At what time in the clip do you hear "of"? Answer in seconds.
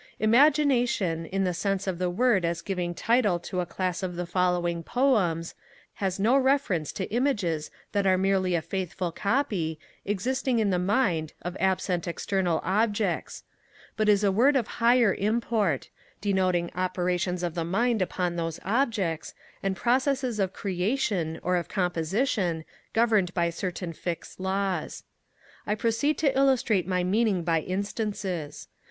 1.85-1.99, 4.01-4.15, 11.43-11.55, 14.55-14.65, 17.43-17.53, 20.39-20.51, 21.57-21.67